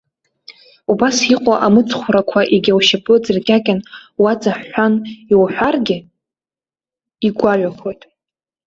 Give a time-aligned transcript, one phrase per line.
[0.91, 3.79] Убас иҟоу амыцхәрақәа, егьа ушьапы ҵыркьакьан,
[4.21, 4.93] уаҵаҳәҳәан
[5.31, 5.97] иуҳәаргьы,
[7.27, 8.01] игәаҩахоит.